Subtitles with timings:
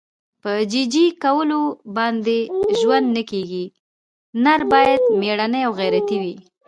[0.41, 1.61] په جي جي کولو
[1.97, 2.37] باندې
[2.79, 3.65] ژوند نه کېږي.
[4.43, 6.35] نر باید مېړنی او غیرتي وي.